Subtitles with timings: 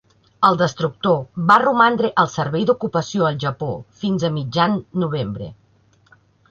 [0.47, 1.19] El destructor
[1.51, 3.71] va romandre al servei d'ocupació al Japó
[4.05, 5.57] fins a mitjan novembre.